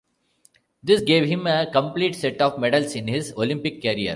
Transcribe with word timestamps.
This 0.81 0.99
gave 1.01 1.25
him 1.25 1.45
a 1.45 1.69
complete 1.71 2.15
set 2.15 2.41
of 2.41 2.57
medals 2.59 2.95
in 2.95 3.07
his 3.07 3.33
Olympic 3.33 3.83
career. 3.83 4.09